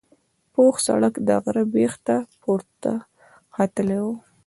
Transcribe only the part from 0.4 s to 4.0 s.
پوخ سړک د غره بیخ ته پورته ختلی